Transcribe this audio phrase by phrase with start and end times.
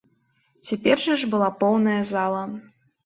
[0.69, 2.43] Цяпер жа ж была поўная зала.